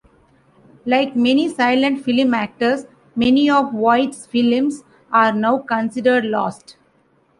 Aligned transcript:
Like 0.83 1.15
many 1.15 1.47
silent 1.47 2.03
film 2.03 2.33
actors, 2.33 2.87
many 3.15 3.51
of 3.51 3.71
White's 3.71 4.25
films 4.25 4.83
are 5.11 5.31
now 5.31 5.59
considered 5.59 6.25
lost. 6.25 6.75